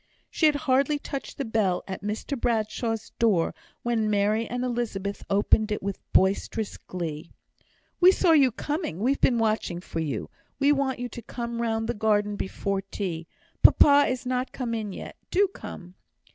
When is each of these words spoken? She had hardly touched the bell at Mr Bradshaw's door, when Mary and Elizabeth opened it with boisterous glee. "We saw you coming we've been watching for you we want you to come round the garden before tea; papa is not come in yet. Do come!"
She 0.31 0.47
had 0.47 0.55
hardly 0.55 0.97
touched 0.97 1.37
the 1.37 1.45
bell 1.45 1.83
at 1.87 2.01
Mr 2.01 2.35
Bradshaw's 2.35 3.11
door, 3.19 3.53
when 3.83 4.09
Mary 4.09 4.47
and 4.47 4.63
Elizabeth 4.63 5.23
opened 5.29 5.71
it 5.71 5.83
with 5.83 5.99
boisterous 6.11 6.75
glee. 6.77 7.29
"We 7.99 8.11
saw 8.11 8.31
you 8.31 8.51
coming 8.51 8.97
we've 8.97 9.21
been 9.21 9.37
watching 9.37 9.79
for 9.79 9.99
you 9.99 10.31
we 10.57 10.71
want 10.71 10.97
you 10.97 11.07
to 11.09 11.21
come 11.21 11.61
round 11.61 11.87
the 11.87 11.93
garden 11.93 12.35
before 12.35 12.81
tea; 12.81 13.27
papa 13.61 14.07
is 14.09 14.25
not 14.25 14.51
come 14.51 14.73
in 14.73 14.91
yet. 14.91 15.17
Do 15.29 15.47
come!" 15.49 15.93